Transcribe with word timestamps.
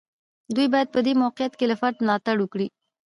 دوی 0.55 0.67
باید 0.73 0.87
په 0.95 0.99
دې 1.05 1.13
موقعیت 1.21 1.53
کې 1.55 1.65
له 1.71 1.75
فرد 1.81 1.95
ملاتړ 2.05 2.35
وکړي. 2.39 2.67